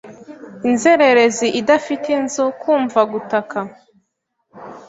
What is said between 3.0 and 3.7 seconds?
gutaka